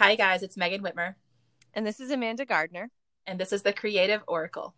[0.00, 1.16] Hi, guys, it's Megan Whitmer,
[1.74, 2.90] And this is Amanda Gardner,
[3.26, 4.74] and this is the Creative Oracle.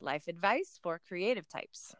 [0.00, 1.94] life advice for creative types.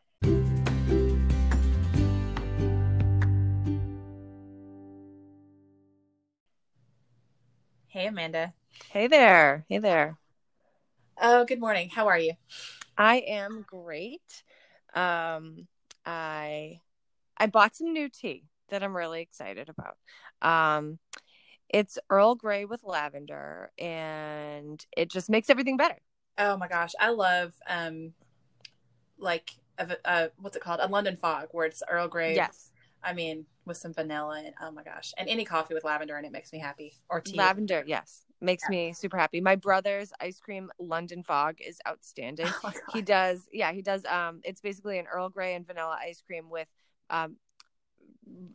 [7.87, 8.53] Hey, Amanda.
[8.91, 9.65] Hey there.
[9.69, 10.19] Hey there.
[11.23, 11.89] Oh, good morning.
[11.89, 12.33] How are you?
[12.99, 14.43] I am great.
[14.95, 15.69] Um
[16.05, 16.81] I
[17.37, 19.97] I bought some new tea that I'm really excited about.
[20.43, 20.99] Um
[21.73, 25.99] it's Earl Grey with lavender and it just makes everything better.
[26.37, 28.13] Oh my gosh, I love um,
[29.19, 30.81] like a, uh, what's it called?
[30.83, 32.35] A London Fog, where it's Earl Grey.
[32.35, 32.71] Yes.
[33.03, 36.25] I mean, with some vanilla and oh my gosh, and any coffee with lavender in
[36.25, 36.95] it makes me happy.
[37.09, 37.39] Or tea.
[37.39, 38.25] Lavender, yes.
[38.43, 39.41] Makes me super happy.
[39.41, 42.49] My brother's ice cream London Fog is outstanding.
[42.65, 46.23] Oh he does yeah he does um it's basically an earl grey and vanilla ice
[46.27, 46.67] cream with
[47.09, 47.37] um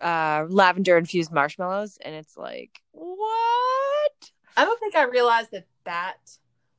[0.01, 6.17] uh lavender infused marshmallows and it's like what I don't think I realized that that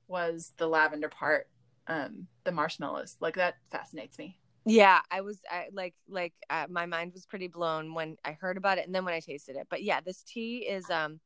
[0.08, 1.48] was the lavender part.
[1.88, 4.38] Um, the marshmallows, like that fascinates me.
[4.64, 8.56] yeah i was I, like like uh, my mind was pretty blown when i heard
[8.56, 11.20] about it and then when i tasted it but yeah this tea is um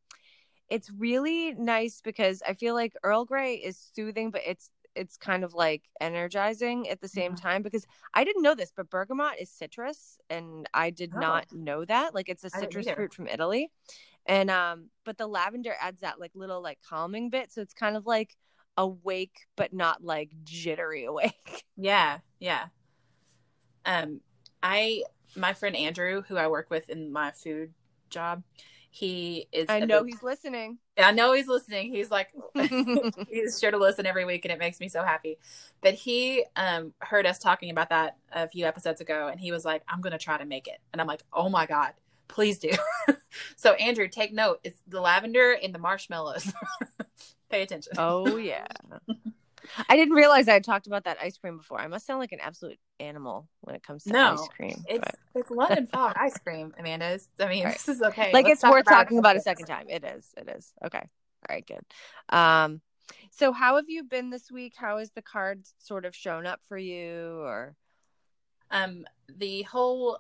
[0.69, 5.45] it's really nice because i feel like earl grey is soothing but it's it's kind
[5.45, 7.41] of like energizing at the same Mhm.
[7.41, 11.21] time because i didn't know this but bergamot is citrus and i did Oh.
[11.21, 13.71] not know that like it's a citrus fruit from italy
[14.27, 17.97] and um but the lavender adds that like little like calming bit so it's kind
[17.97, 18.37] of like
[18.77, 22.67] awake but not like jittery awake Yeah, yeah.
[23.87, 24.21] Um,
[24.63, 25.05] I
[25.37, 27.73] my friend Andrew, who I work with in my food
[28.11, 28.43] job,
[28.91, 29.67] he is.
[29.69, 31.91] I know big- he's listening I know he's listening.
[31.91, 32.29] He's like,
[33.29, 35.39] he's sure to listen every week, and it makes me so happy.
[35.81, 39.65] But he um heard us talking about that a few episodes ago, and he was
[39.65, 41.93] like, "I'm going to try to make it," and I'm like, "Oh my god."
[42.29, 42.71] Please do.
[43.57, 44.61] so, Andrew, take note.
[44.63, 46.53] It's the lavender and the marshmallows.
[47.51, 47.95] Pay attention.
[47.99, 48.69] Oh yeah.
[49.89, 51.81] I didn't realize I had talked about that ice cream before.
[51.81, 54.85] I must sound like an absolute animal when it comes to No, ice cream.
[54.89, 57.07] It's but- it's London fog ice cream, Amanda.
[57.07, 57.75] It's- I mean, Right.
[57.75, 58.33] this is okay.
[58.33, 59.87] like Let's it's talk worth talking about a second time.
[59.89, 60.29] It is.
[60.37, 60.73] It is.
[60.85, 60.99] Okay.
[60.99, 61.85] All right, good.
[62.37, 62.81] Um
[63.33, 64.75] so how have you been this week?
[64.77, 67.75] How has the cards sort of shown up for you or
[68.71, 70.19] um the whole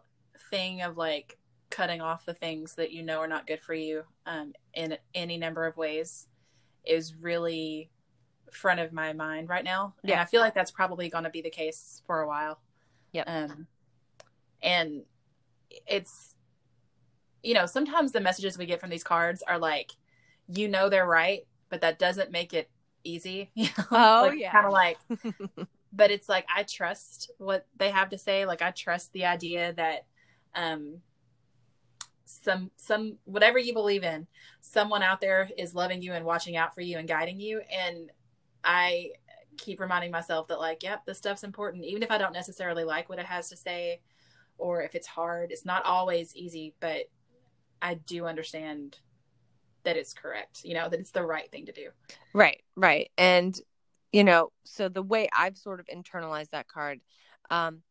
[0.50, 1.39] thing of like
[1.71, 5.39] cutting off the things that you know are not good for you um in any
[5.39, 6.27] number of ways
[6.84, 7.91] is really
[8.53, 10.22] front of my mind right now and Yeah.
[10.22, 12.61] i feel like that's probably going to be the case for a while
[13.12, 13.25] Yeah.
[13.27, 13.66] um
[14.62, 15.03] and
[15.87, 16.34] it's
[17.43, 19.93] you know sometimes the messages we get from these cards are like
[20.49, 22.69] you know they're right but that doesn't make it
[23.05, 23.84] easy you know?
[23.93, 24.53] Oh, Like, yeah.
[24.53, 24.99] kind of like
[25.93, 28.44] but it's like I trust what they have to say.
[28.47, 30.06] Like I trust the idea that
[30.55, 30.99] um
[32.25, 34.27] some some whatever you believe in,
[34.60, 37.60] someone out there is loving you and watching out for you and guiding you.
[37.72, 38.10] And
[38.65, 39.10] I
[39.56, 41.84] keep reminding myself that like, yep, this stuff's important.
[41.84, 44.00] Even if I don't necessarily like what it has to say
[44.59, 47.04] or if it's hard, it's not always easy, but
[47.82, 48.98] I do understand
[49.84, 51.88] that it's correct, you know, that it's the right thing to do.
[52.34, 53.10] Right, right.
[53.16, 53.59] And
[54.12, 57.00] you know, so the way I've sort of internalized that card
[57.50, 57.82] um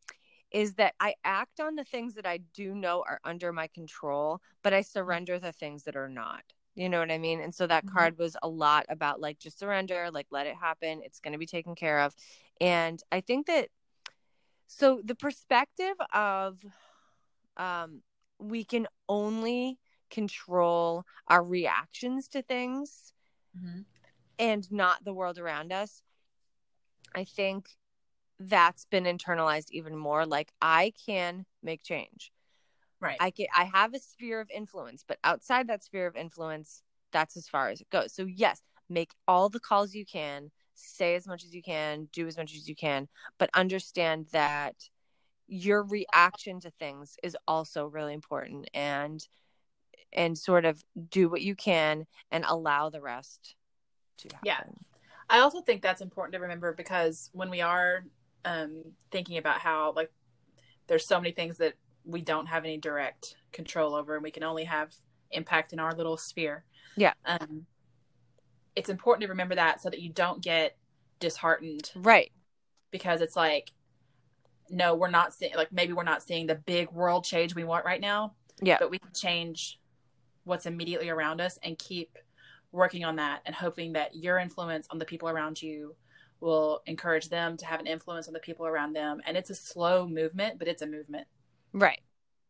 [0.50, 4.40] is that I act on the things that I do know are under my control,
[4.62, 6.42] but I surrender the things that are not.
[6.80, 7.40] You know what I mean?
[7.42, 7.90] And so that Mhm.
[7.92, 11.02] card was a lot about like just surrender, like let it happen.
[11.04, 12.14] It's going to be taken care of.
[12.58, 13.68] And I think that
[14.66, 16.58] so the perspective of
[17.58, 18.02] um
[18.38, 19.78] we can only
[20.10, 23.12] control our reactions to things
[24.38, 26.02] and not the world around us
[27.14, 27.70] i think
[28.38, 32.32] that's been internalized even more like i can make change
[33.00, 33.16] Right.
[33.20, 37.36] i can i have a sphere of influence but outside that sphere of influence that's
[37.36, 41.26] as far as it goes so yes make all the calls you can say as
[41.26, 44.74] much as you can do as much as you can but understand that
[45.46, 49.26] your reaction to things is also really important and
[50.12, 53.54] and sort of do what you can and allow the rest
[54.18, 54.44] to happen.
[54.44, 54.62] Yeah.
[55.28, 58.04] I also think that's important to remember because when we are
[58.44, 60.10] um, thinking about how like
[60.88, 61.74] there's so many things that
[62.10, 64.94] we don't have any direct control over and we can only have
[65.30, 66.64] impact in our little sphere.
[66.96, 67.12] Yeah.
[67.24, 67.66] Um,
[68.76, 70.76] it's important to remember that so that you don't get
[71.18, 72.32] disheartened Right.
[72.90, 73.72] because it's like,
[74.68, 77.84] no, we're not seeing like maybe we're not seeing the big world change we want
[77.84, 78.34] right now.
[78.62, 78.76] Yeah.
[78.78, 79.80] But we can change
[80.44, 82.16] what's immediately around us and keep
[82.72, 85.96] working on that and hoping that your influence on the people around you
[86.40, 89.20] will encourage them to have an influence on the people around them.
[89.26, 91.26] And it's a slow movement, but it's a movement.
[91.72, 92.00] Right.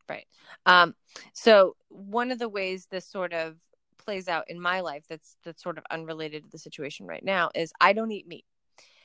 [0.08, 0.26] Right.
[0.67, 0.94] Um,
[1.32, 3.56] so one of the ways this sort of
[3.99, 7.50] plays out in my life that's that's sort of unrelated to the situation right now
[7.55, 8.44] is I don't eat meat.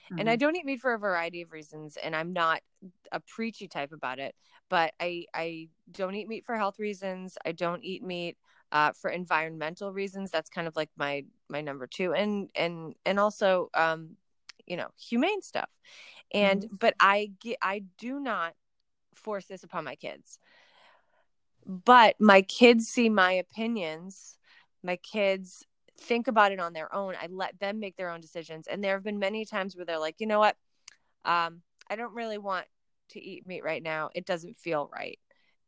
[0.05, 0.19] Mm-hmm.
[0.19, 0.39] And I mm-hmm.
[0.39, 2.61] don't eat meat for a variety of reasons and I'm not
[3.11, 4.35] a preachy type about it,
[4.69, 7.37] but I I don't eat meat for health reasons.
[7.45, 8.37] I don't eat meat
[8.71, 10.31] uh, for environmental reasons.
[10.31, 14.17] That's kind of like my my number 2 and and and also um
[14.65, 15.69] you know, humane stuff.
[16.33, 16.75] And mm-hmm.
[16.79, 18.53] but I get I do not
[19.15, 20.39] force this upon my kids.
[21.65, 24.37] But my kids see my opinions.
[24.83, 25.65] My kids
[25.99, 27.15] think about it on their own.
[27.19, 28.67] I let them make their own decisions.
[28.67, 30.55] And there have been many times where they're like you know what?
[31.23, 32.67] Um, i don't really want
[33.09, 34.09] to eat meat right now.
[34.13, 35.19] It doesn't feel right.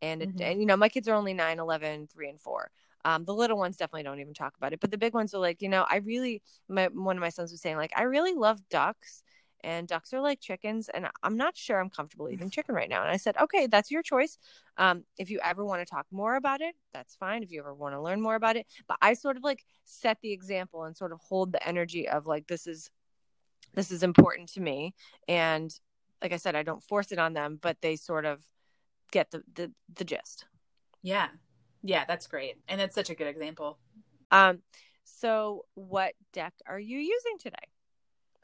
[0.02, 0.42] And, mm-hmm.
[0.42, 2.70] and you know my kids are only 9 11 3 and 4
[3.06, 5.40] um, the little ones definitely don't even talk about it but the big ones are
[5.40, 8.36] like you know i really my one of my sons was saying like i really
[8.36, 9.24] love ducks
[9.68, 13.02] and ducks are like chickens and i'm not sure i'm comfortable eating chicken right now
[13.02, 14.38] and i said okay that's your choice.
[14.78, 17.74] Um, if you ever want to talk more about it that's fine if you ever
[17.74, 20.96] want to learn more about it but i sort of like set the example and
[20.96, 22.90] sort of hold the energy of like this is
[23.74, 24.94] this is important to me
[25.28, 25.80] and
[26.22, 28.44] like i said i don't force it on them but they sort of
[29.12, 30.46] get the the, the gist.
[31.02, 31.28] Yeah.
[31.84, 33.80] Yeah that's great and that's such a good example.
[34.32, 34.60] Um
[35.04, 37.56] so what deck are you using today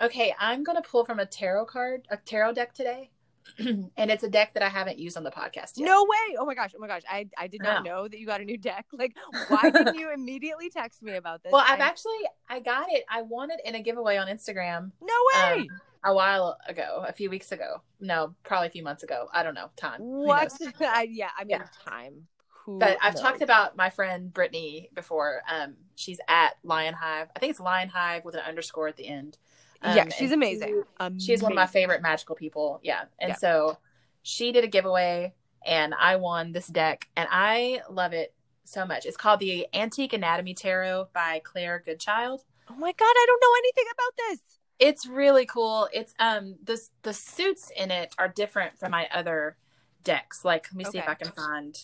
[0.04, 3.10] Okay, I'm going to pull from a tarot card, a tarot deck today.
[3.60, 5.86] and it's a deck that I haven't used on the podcast yet.
[5.86, 6.36] No way.
[6.38, 6.72] Oh my gosh.
[6.76, 7.04] Oh my gosh.
[7.10, 8.86] I, I did not know that you got a new deck.
[8.94, 9.16] Like,
[9.48, 11.52] why didn't you immediately text me about this?
[11.52, 11.86] Well, I've I...
[11.86, 12.20] actually,
[12.50, 13.04] I got it.
[13.10, 14.92] I won it in a giveaway on Instagram.
[15.02, 15.62] No way.
[15.62, 15.68] Um,
[16.06, 17.82] a while ago, a few weeks ago.
[18.00, 19.28] No, probably a few months ago.
[19.34, 19.70] I don't know.
[19.78, 20.00] Time.
[20.00, 20.52] What?
[20.80, 21.66] I, yeah, I mean, yeah.
[21.86, 22.28] time.
[22.66, 25.42] Who but I've talked about my friend Brittany before.
[25.52, 27.28] Um, she's at Lion Hive.
[27.36, 29.38] I think it's Lion Hive with an underscore at the end.
[29.84, 30.84] Um, yeah, she's amazing.
[31.00, 31.20] She.
[31.20, 32.80] She's one of my favorite magical people.
[32.84, 33.04] Yeah.
[33.20, 33.36] And yeah.
[33.36, 33.78] so
[34.22, 35.34] she did a giveaway
[35.66, 38.34] and I won this deck and I love it
[38.64, 39.06] so much.
[39.06, 42.44] It's called the Antique Anatomy Tarot by Claire Goodchild.
[42.70, 44.40] Oh my god, I don't know anything about this.
[44.80, 45.90] It's really cool.
[45.94, 49.58] It's um the the suits in it are different from my other
[50.04, 50.46] decks.
[50.46, 51.78] Like let me see if I can find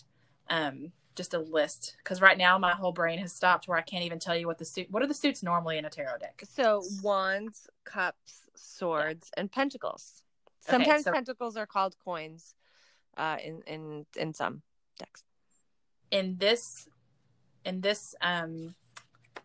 [0.50, 4.04] um just a list because right now my whole brain has stopped where I can't
[4.04, 4.86] even tell you what the suit.
[4.90, 6.42] What are the suits normally in a tarot deck?
[6.50, 9.42] So wands, cups, swords, yeah.
[9.42, 10.22] and pentacles.
[10.60, 12.54] Sometimes okay, so pentacles are called coins,
[13.16, 14.62] uh, in in in some
[14.98, 15.24] decks.
[16.10, 16.88] In this,
[17.64, 18.74] in this um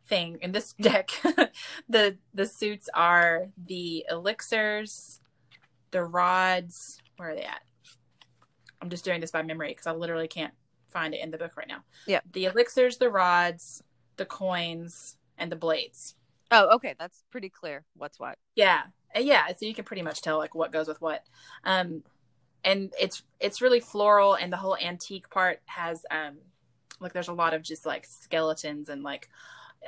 [0.07, 1.09] thing in this deck,
[1.89, 5.19] the the suits are the elixirs,
[5.91, 7.01] the rods.
[7.17, 7.61] Where are they at?
[8.81, 10.53] I'm just doing this by memory because I literally can't
[10.95, 11.83] find it in the book right now.
[12.07, 12.21] Yeah.
[12.31, 13.83] The elixirs, the rods,
[14.15, 16.15] the coins, and the blades.
[16.51, 16.95] Oh, okay.
[16.97, 18.37] That's pretty clear what's what.
[18.55, 18.83] Yeah.
[19.13, 19.47] Uh, yeah.
[19.47, 21.25] So you can pretty much tell like what goes with what.
[21.65, 22.03] Um,
[22.63, 26.37] and it's it's really floral and the whole antique part has um
[26.99, 29.29] like there's a lot of just like skeletons and like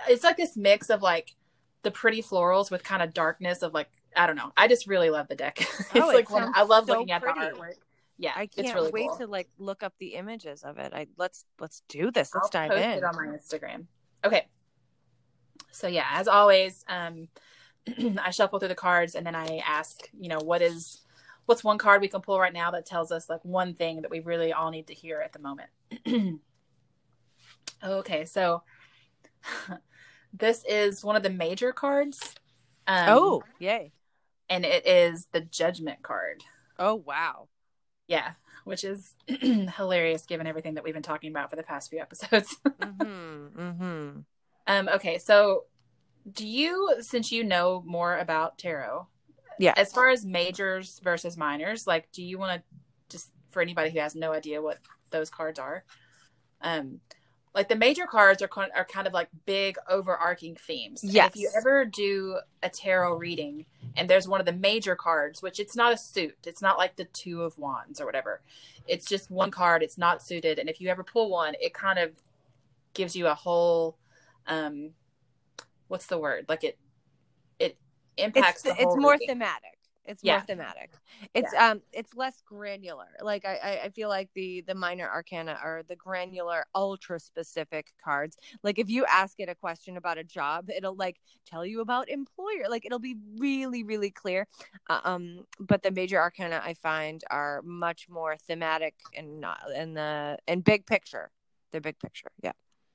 [0.07, 1.33] it's like this mix of like
[1.81, 4.51] the pretty florals with kind of darkness of like I don't know.
[4.57, 5.59] I just really love the deck.
[5.79, 7.39] it's oh, like one, I love so looking pretty.
[7.39, 7.73] at the artwork
[8.17, 9.17] yeah, I can't really wait cool.
[9.19, 10.93] to like look up the images of it.
[10.93, 12.33] I let's let's do this.
[12.33, 12.91] Let's I'll dive post in.
[12.91, 13.85] it on my Instagram.
[14.25, 14.47] Okay.
[15.71, 17.27] So yeah, as always, um,
[18.23, 21.01] I shuffle through the cards and then I ask, you know, what is
[21.45, 24.11] what's one card we can pull right now that tells us like one thing that
[24.11, 25.69] we really all need to hear at the moment.
[27.83, 28.63] okay, so
[30.33, 32.35] this is one of the major cards.
[32.87, 33.91] Um, oh, yay!
[34.49, 36.43] And it is the Judgment card.
[36.79, 37.47] Oh wow!
[38.07, 38.31] Yeah,
[38.63, 42.55] which is hilarious given everything that we've been talking about for the past few episodes.
[42.65, 44.19] mm-hmm, mm-hmm.
[44.67, 45.65] Um, okay, so
[46.31, 49.07] do you, since you know more about tarot,
[49.59, 52.63] yeah, as far as majors versus minors, like, do you want to
[53.09, 54.77] just for anybody who has no idea what
[55.09, 55.83] those cards are,
[56.61, 56.99] um,
[57.55, 61.01] like the major cards are are kind of like big overarching themes.
[61.03, 61.25] Yes.
[61.25, 63.65] And if you ever do a tarot reading
[63.97, 66.95] and there's one of the major cards, which it's not a suit, it's not like
[66.95, 68.41] the two of wands or whatever.
[68.87, 69.83] It's just one card.
[69.83, 72.11] It's not suited, and if you ever pull one, it kind of
[72.93, 73.97] gives you a whole,
[74.47, 74.91] um,
[75.87, 76.45] what's the word?
[76.47, 76.77] Like it,
[77.59, 77.77] it
[78.17, 78.65] impacts.
[78.65, 79.76] It's, it's more thematic.
[80.07, 80.37] It's yeah.
[80.37, 80.93] more thematic.
[81.33, 81.71] It's yeah.
[81.71, 83.07] um it's less granular.
[83.21, 88.37] Like I I feel like the the minor arcana are the granular ultra specific cards.
[88.63, 92.09] Like if you ask it a question about a job, it'll like tell you about
[92.09, 92.65] employer.
[92.69, 94.47] Like it'll be really really clear.
[94.89, 99.93] Uh, um but the major arcana I find are much more thematic and not in
[99.93, 101.31] the and big picture.
[101.71, 102.31] They're big picture.
[102.41, 102.53] Yeah.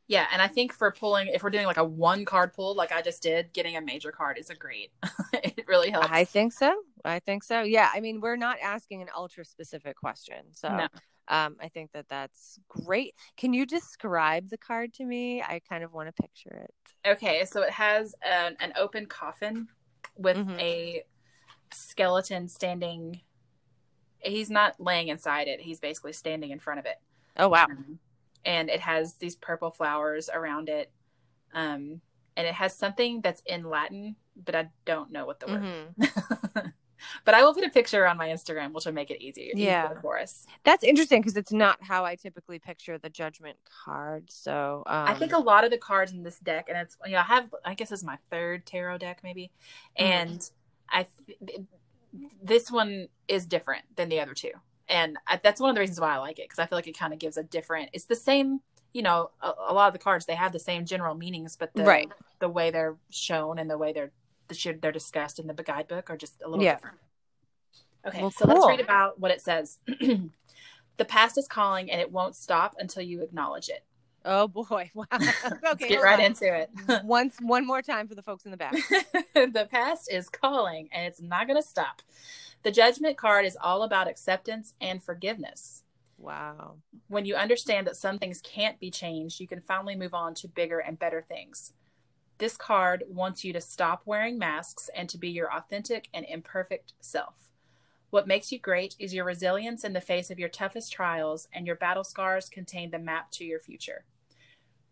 [0.09, 2.92] Yeah, and I think for pulling, if we're doing like a one card pull, like
[2.92, 4.90] I just did, getting a major card is a great.
[5.32, 6.09] it really helps.
[6.11, 6.75] I think so.
[7.04, 7.62] I think so.
[7.62, 7.88] Yeah.
[7.94, 10.37] I mean, we're not asking an ultra specific question.
[10.52, 10.88] So, no.
[11.28, 13.14] um, I think that that's great.
[13.37, 15.40] Can you describe the card to me?
[15.40, 17.09] I kind of want to picture it.
[17.09, 19.68] Okay, so it has an, an open coffin
[20.18, 20.59] with Mhm.
[20.61, 21.04] a
[21.73, 23.21] skeleton standing.
[24.18, 25.61] He's not laying inside it.
[25.62, 27.00] He's basically standing in front of it.
[27.37, 27.64] Oh wow.
[27.64, 27.99] Um,
[28.44, 30.90] and it has these purple flowers around it.
[31.54, 32.00] Um,
[32.37, 35.62] and it has something that's in Latin, but I don't know what the word.
[35.62, 36.72] Mhm.
[37.25, 40.00] but I will put a picture on my Instagram, which will make it easier, Yeah.
[40.00, 40.46] for us.
[40.64, 44.30] That's interesting because it's not how I typically picture the judgment card.
[44.30, 47.12] So um, I think a lot of the cards in this deck, and it's you
[47.12, 49.50] know I have I guess is my third tarot deck maybe,
[49.99, 50.04] Mhm.
[50.06, 50.50] and
[50.88, 51.06] I
[51.46, 51.61] th-
[52.42, 54.52] this one is different than the other two,
[54.92, 56.87] and I, that's one of the reasons why I like it because I feel like
[56.87, 57.90] it kind of gives a different.
[57.92, 58.61] It's the same,
[58.92, 61.72] you know, a, a lot of the cards they have the same general meanings, but
[61.75, 62.08] the Right.
[62.38, 64.12] the way they're shown and the way they're
[64.80, 66.75] they're discussed in the guidebook are just a little Yeah.
[66.75, 66.99] different.
[68.06, 69.78] Okay, Well, so let's read about what it says.
[69.87, 73.84] the past is calling, and it won't stop until you acknowledge it.
[74.25, 75.04] oh boy, wow.
[75.14, 75.28] okay,
[75.62, 76.25] Let's get right on.
[76.26, 76.70] into it.
[77.04, 78.75] Once, one more time for the folks in the back.
[79.34, 82.02] the past is calling and it's not going to stop.
[82.62, 85.83] The judgment card is all about acceptance and forgiveness.
[86.16, 86.76] Wow.
[87.09, 90.49] When you understand that some things can't be changed, you can finally move on to
[90.49, 91.73] bigger and better things.
[92.38, 96.92] This card wants you to stop wearing masks and to be your authentic and imperfect
[97.00, 97.50] self.
[98.11, 101.66] What makes you great is your resilience in the face of your toughest trials, and
[101.66, 104.04] your battle scars contain the map to your future.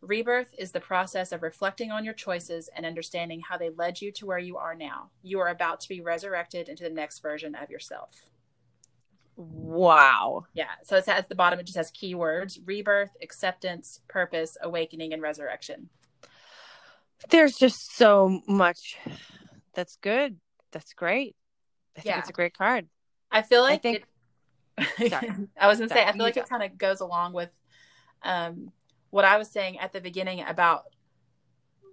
[0.02, 4.10] Rebirth is the process of reflecting on your choices and understanding how they led you
[4.12, 5.10] to where you are now.
[5.22, 8.30] You are about to be resurrected into the next version of yourself.
[9.36, 10.46] Wow.
[10.54, 10.70] Yeah.
[10.84, 15.90] So it's at the bottom, it just has keywords rebirth, acceptance, purpose, awakening, and resurrection.
[17.28, 18.96] There's just so much
[19.74, 20.36] that's good.
[20.72, 21.36] That's great.
[21.96, 22.88] I think it's a great card.
[23.30, 24.06] I feel like I think- it,
[25.10, 25.30] Sorry.
[25.58, 27.50] I was going to say, I feel like it kind of goes along with
[28.22, 28.72] um,
[29.10, 30.84] what I was saying at the beginning about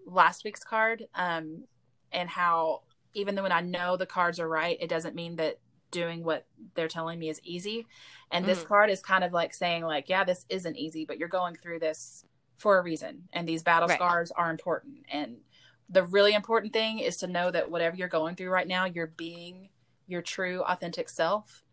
[0.05, 1.63] last week's card um,
[2.11, 2.83] and how
[3.13, 5.59] even though when I know the cards are right, it doesn't mean that
[5.89, 6.45] doing what
[6.75, 7.87] they're telling me is easy.
[8.31, 8.67] And this Mhm.
[8.67, 11.79] card is kind of like saying, like, yeah, this isn't easy, but you're going through
[11.79, 13.29] this for a reason.
[13.33, 13.97] And these battle Right.
[13.97, 15.05] scars are important.
[15.09, 15.41] And
[15.89, 19.07] the really important thing is to know that whatever you're going through right now, you're
[19.07, 19.69] being
[20.05, 21.63] your true, authentic self.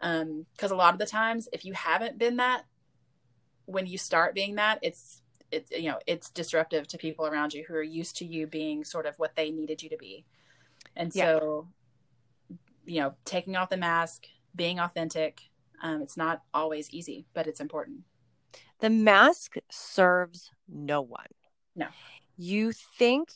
[0.00, 2.64] Because a lot of the times, if you haven't been that,
[3.66, 7.64] when you start being that, it's it's you know it's disruptive to people around you
[7.66, 10.24] who are used to you being sort of what they needed you to be.
[10.96, 11.38] And Yeah.
[11.38, 11.68] so,
[12.84, 15.40] you know, taking off the mask, being authentic,
[15.82, 18.00] um, it's not always easy, but it's important.
[18.80, 21.26] The mask serves no one.
[21.76, 21.88] No.
[22.36, 23.30] You think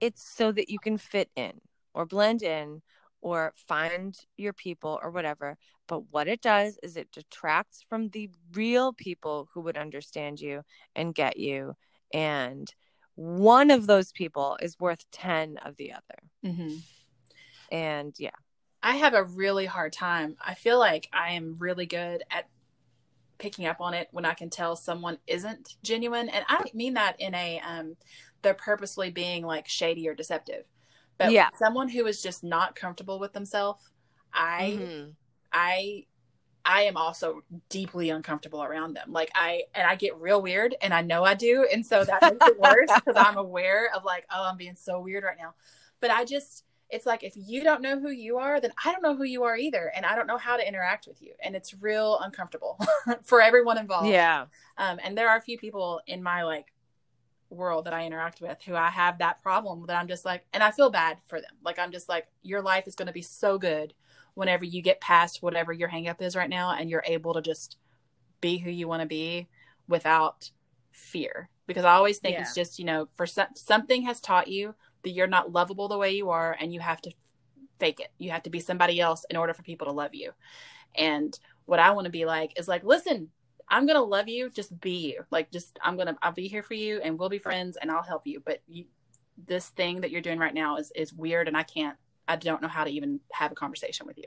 [0.00, 1.60] it's so that you can fit in
[1.94, 2.82] or blend in
[3.20, 5.56] or find your people or whatever.
[5.86, 10.62] But what it does is it detracts from the real people who would understand you
[10.94, 11.74] and get you.
[12.12, 12.72] And
[13.14, 16.22] one of those people is worth 10 of the other.
[16.44, 16.76] Mm-hmm.
[17.72, 18.30] And yeah.
[18.82, 20.36] I have a really hard time.
[20.40, 22.48] I feel like I am really good at
[23.38, 26.28] picking up on it when I can tell someone isn't genuine.
[26.28, 27.96] And I don't mean that in a um
[28.42, 30.64] they're purposely being like shady or deceptive.
[31.20, 31.50] But Yeah.
[31.58, 33.90] someone who is just not comfortable with themselves,
[34.32, 35.14] I Mhm.
[35.52, 36.06] I
[36.64, 39.12] I am also deeply uncomfortable around them.
[39.12, 41.66] Like I and I get real weird and I know I do.
[41.70, 45.00] And so that makes it worse because I'm aware of like, oh, I'm being so
[45.00, 45.54] weird right now.
[46.00, 49.02] But I just it's like if you don't know who you are, then I don't
[49.02, 49.92] know who you are either.
[49.94, 51.34] And I don't know how to interact with you.
[51.42, 52.78] And it's real uncomfortable
[53.22, 54.08] for everyone involved.
[54.08, 54.46] Yeah.
[54.76, 56.72] Um, and there are a few people in my like
[57.50, 60.62] world that I interact with who I have that problem that I'm just like, and
[60.62, 61.50] I feel bad for them.
[61.64, 63.94] Like I'm just like, your life is going to be so good
[64.34, 67.76] whenever you get past whatever your hangup is right now and you're able to just
[68.40, 69.48] be who you want to be
[69.88, 70.50] without
[70.92, 71.48] fear.
[71.66, 72.42] Because I always think Yeah.
[72.42, 75.98] it's just, you know, for some, something has taught you that you're not lovable the
[75.98, 77.12] way you are and you have to
[77.78, 78.12] fake it.
[78.18, 80.32] You have to be somebody else in order for people to love you.
[80.94, 83.30] And what I want to be like is like, listen,
[83.70, 84.50] I'm gonna love you.
[84.50, 85.24] Just be you.
[85.30, 88.02] Like, just I'm gonna I'll be here for you, and we'll be friends, and I'll
[88.02, 88.42] help you.
[88.44, 88.84] But you,
[89.46, 91.96] this thing that you're doing right now is is weird, and I can't.
[92.28, 94.24] I don't know how to even have a conversation with you.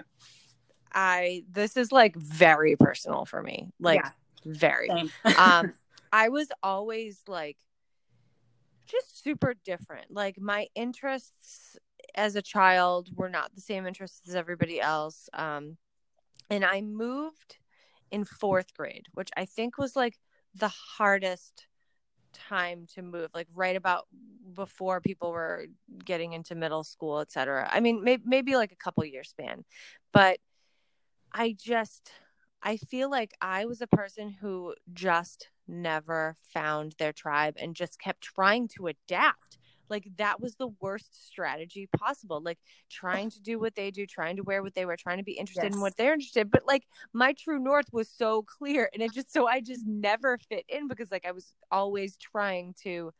[0.93, 3.69] I this is like very personal for me.
[3.79, 4.11] Like Yeah.
[4.45, 4.89] very.
[5.37, 5.73] Um
[6.13, 7.57] i was always like
[8.85, 11.75] just super different like my interests
[12.15, 15.77] as a child were not the same interests as everybody else um
[16.49, 17.57] and i moved
[18.13, 20.17] in fourth grade which i think was like
[20.55, 21.67] the hardest
[22.31, 24.07] time to move like right about
[24.53, 25.65] before people were
[26.05, 29.65] getting into middle school etc i mean may- maybe like a couple year span
[30.13, 30.37] but
[31.33, 32.11] i just
[32.63, 37.99] I feel like I was a person who just never found their tribe and just
[37.99, 39.57] kept trying to adapt.
[39.93, 42.41] Like that was the worst strategy possible.
[42.41, 42.57] Like
[42.89, 45.33] trying to do what they do, trying to wear what they wear, trying to be
[45.41, 45.75] interested Yes.
[45.75, 46.41] in what they're interested.
[46.41, 46.47] in.
[46.47, 46.83] But like
[47.13, 50.87] my true north was so clear, and it just so I just never fit in
[50.87, 53.13] because like I was always trying to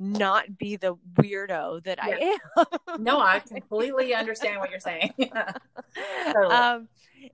[0.00, 3.02] not be the weirdo that I am.
[3.02, 5.12] No, I completely understand what you're saying.
[6.32, 6.54] Totally.
[6.54, 6.88] um,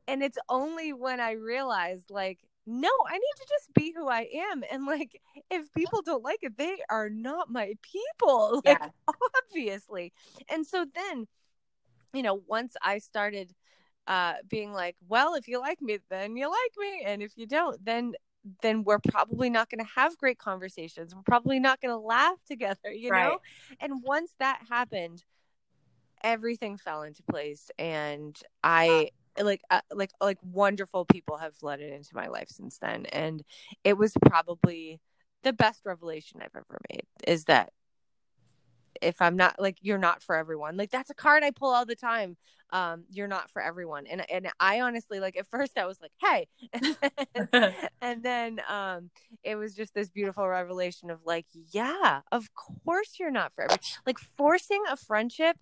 [0.08, 4.28] and it's only when I realized, like, no, I need to just be who I
[4.52, 4.62] am.
[4.70, 8.62] And like, if people don't like it, they are not my people.
[8.66, 8.88] Like, yeah.
[9.50, 10.12] obviously.
[10.48, 11.26] And so then,
[12.12, 13.52] you know, once I started
[14.06, 17.02] uh being like, well, if you like me, then you like me.
[17.06, 18.14] And if you don't, then
[18.62, 21.14] then we're probably not going to have great conversations.
[21.14, 23.24] We're probably not going to laugh together, you Right.
[23.24, 23.38] know?
[23.80, 25.24] And once that happened,
[26.22, 32.14] everything fell into place and I like uh, like like wonderful people have flooded into
[32.14, 33.42] my life since then and
[33.82, 35.00] it was probably
[35.42, 37.72] the best revelation I've ever made is that
[39.00, 40.76] if I'm not like you're not for everyone.
[40.76, 42.36] Like that's a card I pull all the time.
[42.70, 44.06] Um you're not for everyone.
[44.06, 46.48] And and I honestly like at first I was like, "Hey."
[47.34, 49.10] and, then, and then um
[49.42, 53.80] it was just this beautiful revelation of like, "Yeah, of course you're not for everyone."
[54.06, 55.56] Like forcing a friendship,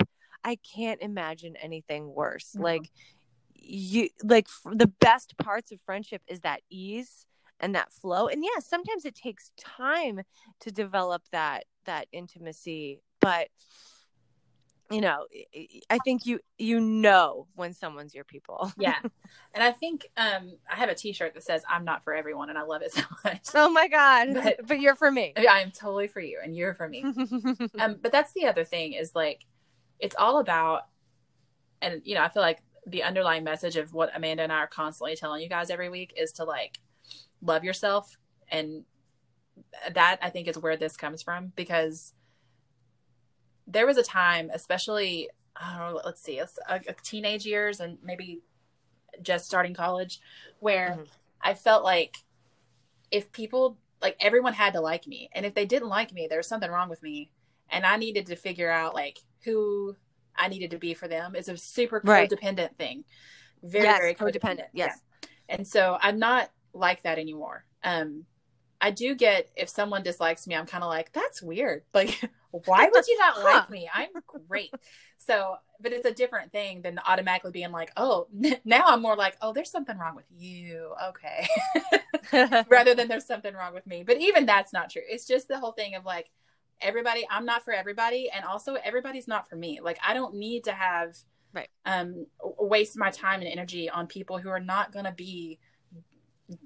[0.45, 2.55] I can't imagine anything worse.
[2.55, 2.63] No.
[2.63, 2.91] Like
[3.65, 7.27] you like the best parts of friendship is that ease
[7.61, 10.21] and that flow and yeah sometimes it takes time
[10.61, 13.49] to develop that that intimacy but
[14.91, 15.27] you know
[15.91, 18.99] I- think you you know when someone's your people yeah.
[19.55, 22.59] And I think um I have a t-shirt that says I'm not for everyone and
[22.59, 23.47] I love it so much.
[23.55, 26.75] oh my god but, But- you're for me I am totally for you and you're
[26.75, 27.03] for me.
[27.79, 29.47] um but that's the other thing is like
[29.99, 30.83] it's all about
[31.81, 34.67] and you know i feel like the underlying message of what amanda and i are
[34.67, 36.79] constantly telling you guys every week is to like
[37.41, 38.17] love yourself.
[38.51, 38.85] And
[39.95, 42.15] that i think is where this comes from because
[43.67, 47.99] there was a time especially i don't know let's see it's uh, teenage years and
[48.03, 48.41] maybe
[49.23, 50.21] just starting college
[50.61, 51.07] where Mhm.
[51.41, 52.17] i felt like
[53.11, 55.31] if people like everyone had to like me.
[55.33, 57.31] And if they didn't like me there was something wrong with me.
[57.71, 59.97] And i needed to figure out like who
[60.37, 61.35] i needed to be for them.
[61.35, 62.29] It's a super Right.
[62.31, 63.05] codependent thing.
[63.63, 64.99] Very yes very codependent yes.
[65.21, 65.29] yeah.
[65.57, 67.65] and so i'm not like that anymore.
[67.85, 68.25] Um
[68.81, 71.83] i do get if someone dislikes me i'm kind of like that's weird.
[71.95, 72.21] Like
[72.67, 73.89] why would you not like me?
[73.95, 74.09] I'm
[74.49, 74.71] great.
[75.17, 78.27] So but it's a different thing than automatically being like oh
[78.65, 80.93] now i'm more like oh there's something wrong with you.
[81.11, 81.47] Okay.
[82.69, 84.03] Rather than there's something wrong with me.
[84.05, 85.03] But even that's not true.
[85.09, 86.31] It's just the whole thing of like
[86.83, 89.81] everybody, I'm not for everybody, and also everybody's not for me.
[89.83, 91.17] Like I don't need to have
[91.55, 91.69] Right.
[91.85, 92.27] um
[92.59, 95.59] waste my time and energy on people who are not going to be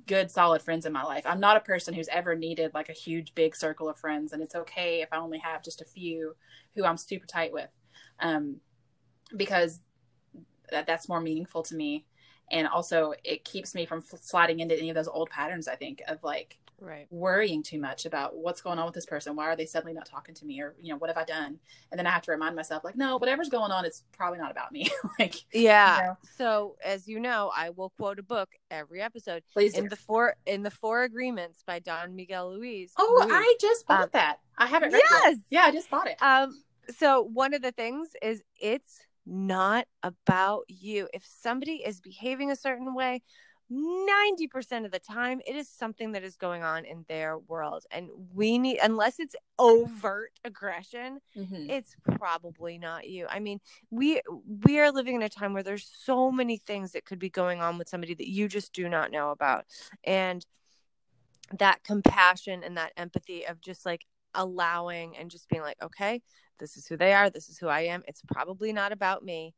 [0.07, 1.25] good solid friends in my life.
[1.27, 4.43] I'm not a person who's ever needed like a huge big circle of friends and
[4.43, 6.35] it's okay if I only have just a few
[6.75, 7.71] who I'm super tight with.
[8.21, 8.57] Um
[9.37, 9.81] because
[10.71, 12.05] that that's more meaningful to me
[12.51, 16.03] and also it keeps me from sliding into any of those old patterns i think
[16.09, 17.07] of like right.
[17.11, 19.37] worrying too much about what's going on with this person.
[19.37, 20.61] Why are they suddenly not talking to me?
[20.61, 21.59] Or you know what have i done?
[21.91, 24.51] And then i have to remind myself like no whatever's going on it's probably not
[24.51, 24.89] about me.
[25.19, 25.99] Like yeah.
[25.99, 26.17] You know?
[26.37, 29.43] so as you know i will quote a book every episode.
[29.53, 29.81] Please do.
[29.81, 32.93] in the four in the four agreements by don miguel ruiz.
[32.99, 33.33] Oh Ruiz.
[33.33, 34.41] i just bought Um, that.
[34.59, 35.37] I haven't read it yes!
[35.51, 36.21] Yeah i just bought it.
[36.23, 36.63] Um,
[36.99, 41.09] so one of the things is it's not about you.
[41.13, 43.23] If somebody is behaving a certain way,
[43.69, 47.85] 90% of the time it is something that is going on in their world.
[47.91, 51.69] And we need unless it's overt aggression, Mhm.
[51.69, 53.27] it's probably not you.
[53.29, 53.61] I mean,
[53.91, 54.23] we
[54.65, 57.61] we are living in a time where there's so many things that could be going
[57.61, 59.67] on with somebody that you just do not know about.
[60.05, 60.47] And
[61.59, 66.23] that compassion and that empathy of just like allowing and just being like, okay,
[66.59, 68.03] this is who they are, this is who I am.
[68.09, 69.55] It's probably not about me.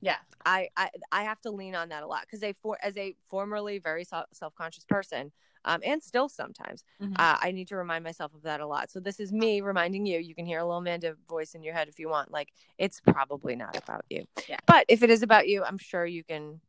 [0.00, 2.96] yeah I I, I have to lean on that a lot because a for as
[2.96, 5.30] a formerly very self conscious person,
[5.64, 7.14] um, and still sometimes, Mhm.
[7.18, 8.90] uh, I need to remind myself of that a lot.
[8.90, 10.18] So this is me reminding you.
[10.18, 12.32] You can hear a little Amanda voice in your head if you want.
[12.32, 14.58] Like it's probably not about you, Yeah.
[14.66, 16.60] but if it is about you, I'm sure you can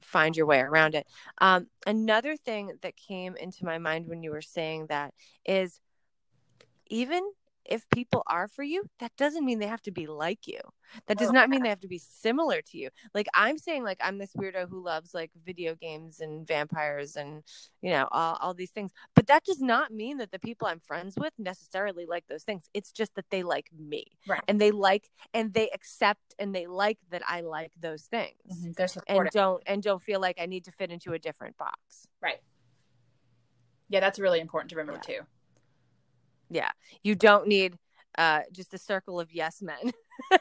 [0.00, 1.06] find your way around it.
[1.38, 5.12] Um, another thing that came into my mind when you were saying that
[5.44, 5.78] is
[6.88, 7.22] even
[7.64, 10.58] if people are for you, that doesn't mean they have to be like you.
[11.06, 12.90] That does not mean they have to be similar to you.
[13.14, 17.42] Like I'm saying, like I'm this weirdo who loves like video games and vampires and
[17.80, 18.92] you know all, all these things.
[19.14, 22.68] But that does not mean that the people I'm friends with necessarily like those things.
[22.74, 24.42] It's just that they like me Right.
[24.48, 28.74] and they like and they accept and they like that I like those things Mhm.
[28.76, 29.22] They're supportive.
[29.24, 32.06] and don't and don't feel like I need to fit into a different box.
[32.20, 32.40] Right.
[33.88, 35.20] Yeah, that's really important to remember too.
[36.52, 36.70] Yeah.
[37.02, 37.78] You don't need
[38.18, 39.92] uh just a circle of yes men.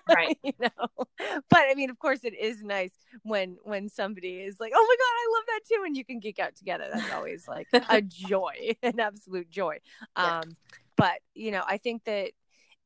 [0.07, 0.37] Right.
[0.43, 1.05] you know.
[1.49, 2.91] But I mean, of course it is nice
[3.23, 6.19] when when somebody is like, "Oh my god, I love that too," and you can
[6.19, 6.89] geek out together.
[6.93, 9.79] That's always like a joy, an absolute joy.
[10.17, 10.39] Yeah.
[10.39, 10.57] Um
[10.97, 12.31] but, you know, I think that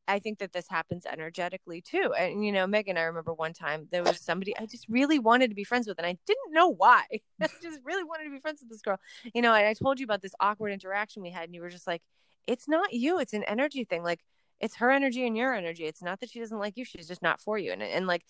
[0.07, 2.13] I think that this happens energetically too.
[2.17, 5.49] And you know, Megan, I remember one time there was somebody I just really wanted
[5.49, 7.03] to be friends with, and I didn't know why.
[7.41, 8.99] I just really wanted to be friends with this girl.
[9.33, 11.69] You know, and I told you about this awkward interaction we had, and you were
[11.69, 12.01] just like,
[12.47, 13.19] "It's not you.
[13.19, 14.03] It's an energy thing.
[14.03, 14.23] Like,
[14.59, 15.85] it's her energy and your energy.
[15.85, 16.85] It's not that she doesn't like you.
[16.85, 18.25] She's just not for you." And and like,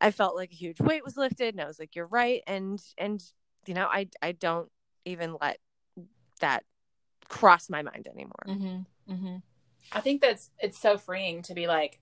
[0.00, 2.80] I felt like a huge weight was lifted, and I was like, "You're right." And
[2.98, 3.22] and
[3.66, 4.70] you know, I I don't
[5.04, 5.58] even let
[6.40, 6.64] that
[7.28, 8.44] cross my mind anymore.
[8.46, 9.12] Mm-hmm.
[9.12, 9.36] Mm-hmm.
[9.92, 12.00] I think that's it's so freeing to be like,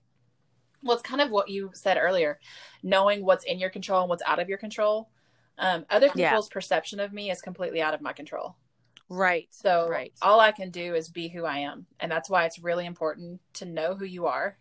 [0.83, 2.39] well, it's kind of what you said earlier,
[2.83, 5.09] knowing what's in your control and what's out of your control.
[5.57, 6.29] Um, other Yeah.
[6.29, 8.55] people's perception of me is completely out of my control.
[9.09, 9.47] Right.
[9.51, 10.13] So right.
[10.21, 13.39] all I can do is be who I am, and that's why it's really important
[13.53, 14.57] to know who you are,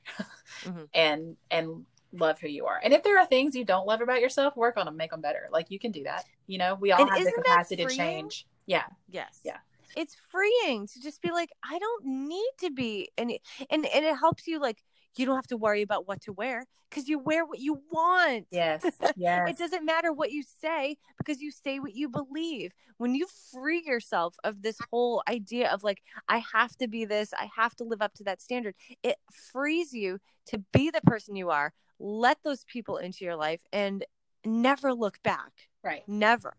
[0.62, 0.88] Mhm.
[0.94, 2.80] and and love who you are.
[2.82, 5.20] And if there are things you don't love about yourself, work on them, make them
[5.20, 5.48] better.
[5.50, 6.24] Like you can do that.
[6.46, 8.46] You know, we all And have the capacity to change.
[8.66, 9.40] Yeah, Yes.
[9.44, 9.58] Yeah.
[9.96, 13.30] It's freeing to just be like, I don't need to be and
[13.70, 14.82] and and it helps you like
[15.18, 18.46] you don't have to worry about what to wear because you wear what you want.
[18.50, 18.84] yes,
[19.16, 19.50] yes.
[19.50, 22.72] It doesn't matter what you say because you say what you believe.
[22.98, 27.32] When you free yourself of this whole idea of like, I have to be this,
[27.32, 29.16] I have to live up to that standard, it
[29.52, 34.04] frees you to be the person you are, let those people into your life, and
[34.44, 35.52] never look back.
[35.82, 36.02] right.
[36.06, 36.54] Never.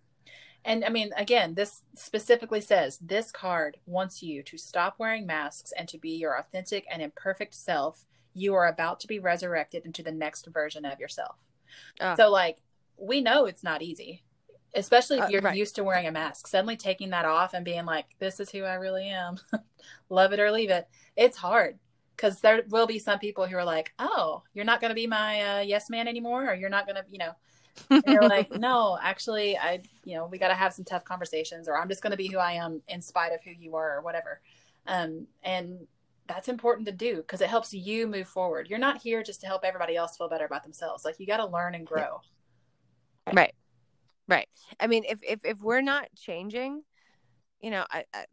[0.66, 5.72] And I mean, again, this specifically says this card wants you to stop wearing masks
[5.78, 8.06] and to be your authentic and imperfect self.
[8.36, 11.38] You are about to be resurrected into the next version of yourself.
[12.00, 12.16] Ah.
[12.16, 12.58] So, like,
[12.98, 14.24] we know it's not easy,
[14.76, 15.58] especially if Uh, you're right.
[15.58, 16.48] used to wearing a mask.
[16.48, 19.38] Suddenly taking that off and being like, this is who I really am,
[20.10, 20.88] love it or leave it.
[21.16, 21.80] It's hard
[22.16, 25.08] because there will be some people who are like, oh, you're not going to be
[25.08, 27.32] my uh, yes man anymore, or you're not going to, you know,
[27.90, 31.68] and you're like, no, actually, I, you know, we got to have some tough conversations,
[31.68, 33.98] or I'm just going to be who I am in spite of who you are,
[33.98, 34.40] or whatever.
[34.88, 35.88] Um, and
[36.28, 38.68] that's important to do because it helps you move forward.
[38.70, 41.06] You're not here just to help everybody else feel better about themselves.
[41.06, 42.22] Like you got to learn and grow.
[43.34, 43.54] right.
[44.28, 44.48] Right.
[44.80, 46.84] I mean if if, if we're not changing
[47.62, 48.26] you know I, I,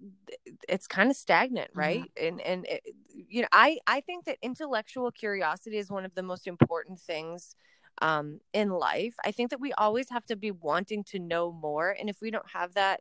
[0.68, 2.10] it's kind of stagnant right?
[2.20, 6.22] And and it, you know i i think that intellectual curiosity is one of the
[6.22, 7.54] most important things
[8.00, 9.14] um in life.
[9.24, 11.96] I think that we always have to be wanting to know more.
[11.98, 13.00] And if we don't have that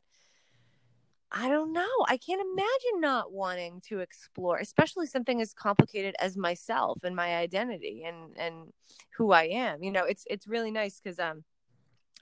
[1.31, 1.87] I don't know.
[2.07, 7.35] I can't imagine not wanting to explore, especially something as complicated as myself and my
[7.37, 8.73] identity and and
[9.17, 9.81] who I am.
[9.81, 11.43] You know, it's it's really nice because um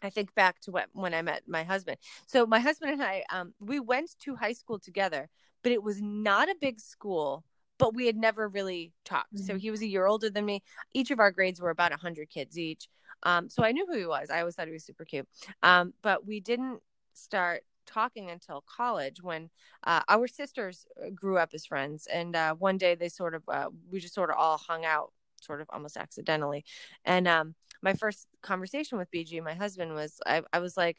[0.04, 1.98] I think back to what when I met my husband.
[2.28, 5.30] So my husband and I um we went to high school together,
[5.64, 7.44] but it was not a big school,
[7.80, 9.40] but we had never really talked.
[9.40, 9.60] So Mhm.
[9.62, 10.64] he was a year older than me.
[10.94, 12.88] Each of our grades were about 100 kids each.
[13.24, 14.30] Um so I knew who he was.
[14.30, 15.28] I always thought he was super cute.
[15.64, 16.82] Um but we didn't
[17.14, 19.50] start talking until college when
[19.84, 22.08] uh, our sisters uh, grew up as friends.
[22.12, 25.12] And uh, one day they sort of uh, we just sort of all hung out
[25.42, 26.66] sort of almost accidentally.
[27.06, 30.98] And um, my first conversation with bg my husband was I, I was like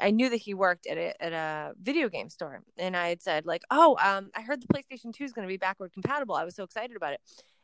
[0.00, 2.62] i knew that he worked at a, at a video game store.
[2.78, 5.52] And i had said like oh um, i heard the playstation 2 is going to
[5.52, 6.34] be backward compatible.
[6.34, 7.20] I was so excited about it.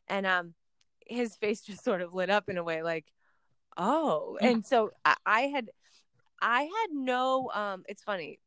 [0.08, 0.54] And um,
[1.06, 3.06] his face just sort of lit up in a way like
[3.76, 4.38] oh.
[4.40, 4.48] Yeah.
[4.48, 5.70] and so I, I had
[6.40, 8.38] i had no um it's funny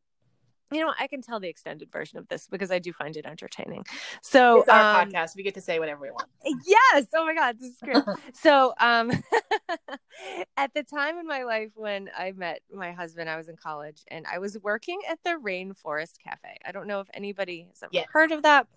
[0.71, 3.25] you know, I can tell the extended version of this because I do find it
[3.25, 3.85] entertaining.
[4.21, 5.35] So, It's our um, podcast.
[5.35, 6.27] We get to say whatever we want.
[6.65, 7.07] yes.
[7.15, 8.03] Oh my God, this is great.
[8.33, 9.11] so, um,
[10.57, 14.03] at the time in my life when I met my husband, I was in college
[14.09, 16.57] and I was working at the Rainforest Cafe.
[16.65, 18.07] I don't know if anybody has ever Yes.
[18.11, 18.67] heard of that,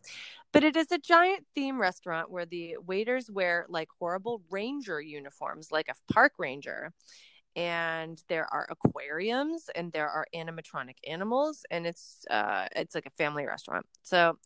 [0.53, 5.71] but it is a giant theme restaurant where the waiters wear like horrible ranger uniforms,
[5.71, 6.93] like a park ranger.
[7.55, 13.11] And there are aquariums and there are animatronic animals, and it's uh, it's like a
[13.11, 13.87] family restaurant.
[14.03, 14.39] So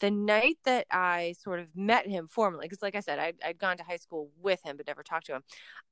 [0.00, 3.58] the night that I sort of met him formally, because like I said, I'd, I'd
[3.58, 5.42] gone to high school with him, but never talked to him.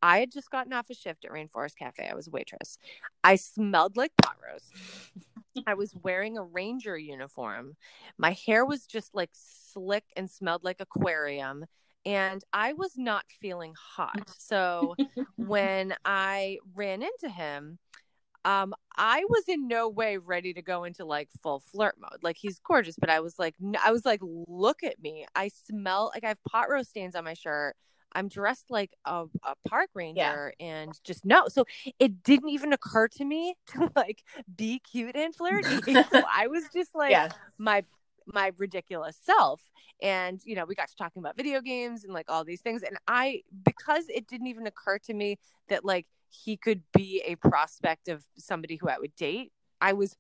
[0.03, 2.09] I had just gotten off a shift at Rainforest Cafe.
[2.09, 2.79] I was a waitress.
[3.23, 4.73] I smelled like pot roast.
[5.67, 7.77] I was wearing a ranger uniform.
[8.19, 11.67] My hair was just like slick and smelled like aquarium.
[12.05, 14.31] And I was not feeling hot.
[14.39, 14.97] So
[15.37, 17.79] when I ran into him,
[18.45, 22.37] um i was in no way ready to go into like full flirt mode like
[22.37, 26.25] he's gorgeous but i was like i was like look at me i smell like
[26.25, 27.77] i have pot roast stains on my shirt
[28.15, 30.67] i'm dressed like a, a park ranger yeah.
[30.67, 31.65] and just no so
[31.99, 34.23] it didn't even occur to me to like
[34.57, 37.29] be cute and flirty so i was just like yeah.
[37.59, 37.85] my
[38.27, 39.61] my ridiculous self
[40.01, 42.83] and you know we got to talking about video games and like all these things
[42.83, 47.37] and i because it didn't even occur to me that like he could be a
[47.37, 49.53] prospect of somebody who I would date.
[49.81, 50.17] I was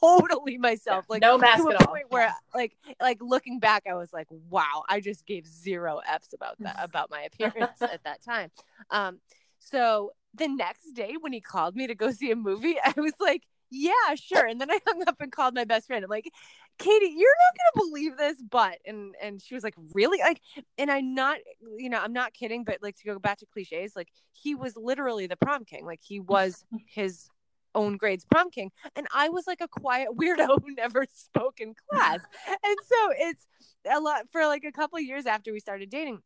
[0.00, 1.04] totally myself.
[1.08, 1.96] Like no mask at all.
[2.08, 6.56] Where like like looking back, I was like, wow, I just gave zero f's about
[6.60, 8.50] that about my appearance at that time.
[8.90, 9.20] Um,
[9.58, 13.14] so the next day when he called me to go see a movie, I was
[13.20, 14.46] like, yeah, sure.
[14.46, 16.04] And then I hung up and called my best friend.
[16.04, 16.30] I'm like,
[16.78, 20.18] Katie, you're not gonna believe this, but and and she was like, really?
[20.18, 20.40] Like,
[20.78, 21.38] and I'm not,
[21.76, 24.76] you know, I'm not kidding, but like to go back to cliches, like he was
[24.76, 25.86] literally the prom king.
[25.86, 27.28] Like he was his
[27.74, 31.74] own grades prom king and i was like a quiet weirdo who never spoke in
[31.88, 33.46] class and so it's
[33.90, 36.20] a lot for like a couple years after we started dating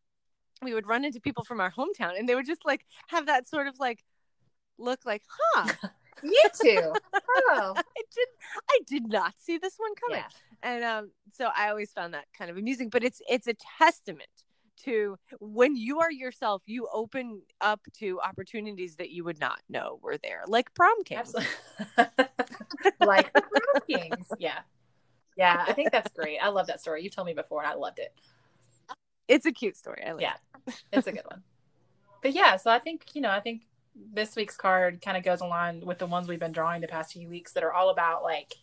[0.61, 3.49] we would run into people from our hometown and they would just like have that
[3.49, 4.03] sort of like
[4.77, 5.23] look like
[5.55, 5.73] huh
[6.23, 6.93] Me too.
[7.15, 7.75] Oh.
[7.77, 8.29] I did
[8.71, 10.25] I did not see this one coming.
[10.25, 10.71] Yeah.
[10.71, 14.29] And um so I always found that kind of amusing, but it's it's a testament
[14.85, 19.99] to when you are yourself, you open up to opportunities that you would not know
[20.03, 21.35] were there, like prom kings.
[23.01, 24.29] like prom kings.
[24.39, 24.59] Yeah.
[25.37, 26.39] Yeah, I think that's great.
[26.39, 27.03] I love that story.
[27.03, 28.15] You told me before and I loved it.
[29.29, 30.03] It's a cute story.
[30.07, 30.35] I like yeah,
[30.67, 30.83] it.
[30.93, 31.43] it's a good one.
[32.23, 33.63] But yeah, so I think, you know, I think
[34.13, 37.13] this week's card kind of goes along with the ones we've been drawing the past
[37.13, 38.55] few weeks that are all about like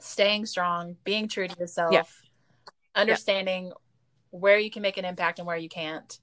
[0.00, 2.02] staying strong, being true to yourself, yeah.
[2.94, 3.72] understanding yeah.
[4.30, 6.18] where you can make an impact and where you can't.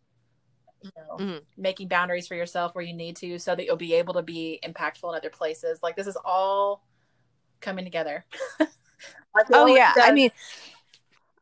[0.81, 1.37] You know, mm-hmm.
[1.57, 4.61] making boundaries for yourself where you need to so that you'll be able to be
[4.63, 5.79] impactful in other places.
[5.83, 6.85] Like this is all
[7.59, 8.23] coming together.
[8.59, 9.93] like oh yeah.
[9.93, 10.05] Does.
[10.07, 10.31] I mean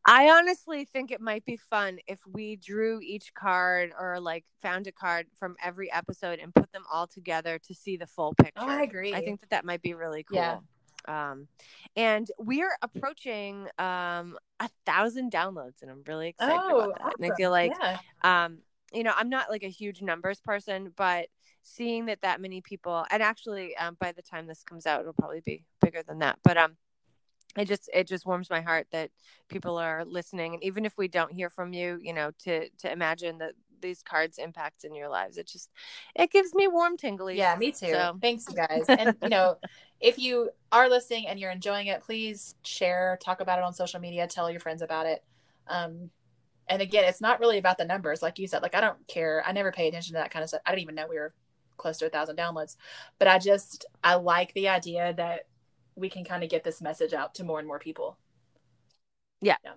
[0.07, 4.87] I honestly think it might be fun if we drew each card or like found
[4.87, 8.53] a card from every episode and put them all together to see the full picture.
[8.55, 9.13] Oh, I agree.
[9.13, 10.37] I think that that might be really cool.
[10.37, 10.59] Yeah.
[11.09, 11.47] Um,
[11.95, 17.05] and we're approaching um a thousand downloads, and I'm really excited oh, about that.
[17.05, 17.23] Awesome.
[17.23, 17.97] And I feel like, yeah.
[18.23, 18.59] um,
[18.93, 21.27] you know, I'm not like a huge numbers person, but
[21.63, 25.13] seeing that that many people, and actually, um, by the time this comes out, it'll
[25.13, 26.39] probably be bigger than that.
[26.43, 26.77] But um,
[27.55, 29.09] it just it just warms my heart that
[29.47, 32.91] people are listening and even if we don't hear from you you know to to
[32.91, 35.69] imagine that these cards impact in your lives it just
[36.15, 37.37] it gives me warm tingly.
[37.37, 37.91] Yeah me too.
[37.91, 38.17] So.
[38.21, 38.85] thanks you guys.
[38.89, 39.57] And you know
[39.99, 43.99] if you are listening and you're enjoying it please share talk about it on social
[43.99, 45.23] media tell your friends about it.
[45.67, 46.09] Um
[46.67, 49.41] and again it's not really about the numbers like you said like i don't care
[49.45, 51.31] i never pay attention to that kind of stuff i didn't even know we were
[51.77, 52.75] close to a thousand downloads
[53.19, 55.41] but i just i like the idea that
[55.97, 58.17] we can kind of get this message out to more and more people.
[59.41, 59.57] Yeah.
[59.63, 59.73] yeah.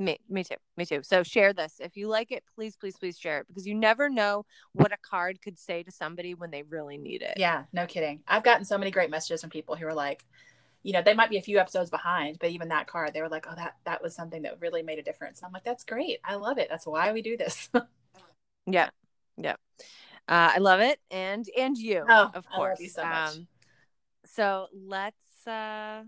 [0.00, 0.54] Me, me too.
[0.76, 1.02] Me too.
[1.02, 1.76] So share this.
[1.80, 4.96] If you like it, please, please, please share it because you never know what a
[4.96, 7.34] card could say to somebody when they really need it.
[7.36, 8.20] Yeah, no kidding.
[8.26, 10.24] I've gotten so many great messages from people who are like,
[10.84, 13.28] you know, they might be a few episodes behind, but even that card, they were
[13.28, 15.40] like, oh, that that was something that really made a difference.
[15.40, 16.20] And I'm like, that's great.
[16.24, 16.68] I love it.
[16.70, 17.68] That's why we do this.
[18.66, 18.90] yeah,
[19.36, 19.56] yeah.
[20.28, 22.78] Uh, I love it, and and you, oh, of course.
[22.78, 23.30] you so much.
[23.30, 23.48] Um,
[24.24, 25.16] so let's
[25.48, 26.02] uh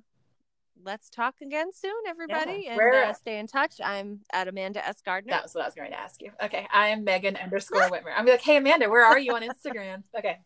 [0.85, 2.73] let's talk again soon, everybody, yeah.
[2.73, 3.81] and uh, stay in touch.
[3.85, 5.03] I'm at Amanda S.
[5.03, 5.33] Gardner.
[5.33, 6.31] That was what I was going to ask you.
[6.43, 8.13] Okay, I am Megan underscore Whitmer.
[8.17, 10.03] I'm like, hey Amanda, where are you on Instagram?
[10.19, 10.39] Okay,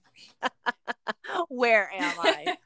[1.49, 2.57] where am I?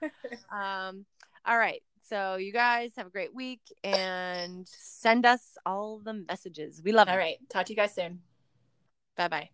[0.88, 1.04] um,
[1.46, 1.82] all right.
[2.08, 6.80] So you guys have a great week and send us all the messages.
[6.82, 7.12] We love it.
[7.12, 7.36] All right.
[7.50, 8.20] Talk to you guys soon.
[9.16, 9.50] Bye bye.